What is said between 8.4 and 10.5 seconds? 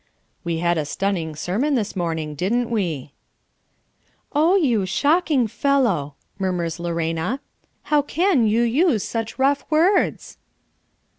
you use such rough words?"